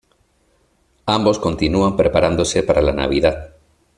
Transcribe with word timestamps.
Ambos 1.05 1.37
continúan 1.37 1.95
preparándose 1.95 2.63
para 2.63 2.81
la 2.81 2.91
Navidad. 2.91 3.53